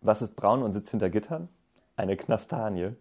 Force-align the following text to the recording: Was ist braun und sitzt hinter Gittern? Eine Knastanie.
Was 0.00 0.22
ist 0.22 0.36
braun 0.36 0.62
und 0.62 0.72
sitzt 0.72 0.90
hinter 0.90 1.10
Gittern? 1.10 1.48
Eine 1.96 2.16
Knastanie. 2.16 2.96